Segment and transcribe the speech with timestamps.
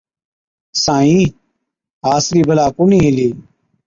[0.83, 1.29] سائِين،
[2.03, 3.29] ها اَصلِي بَلا ڪونهِي هِلِي۔